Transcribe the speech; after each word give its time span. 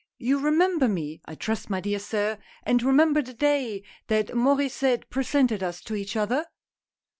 "You 0.29 0.39
remember 0.39 0.87
me, 0.87 1.21
I 1.25 1.35
trust, 1.35 1.69
my 1.69 1.79
dear 1.79 1.99
sir, 1.99 2.39
and 2.63 2.81
remember 2.81 3.21
the 3.21 3.35
day 3.35 3.83
that 4.07 4.29
^laur^sset 4.29 5.07
presented 5.11 5.61
us 5.61 5.79
to 5.81 5.93
each 5.93 6.15
other 6.15 6.47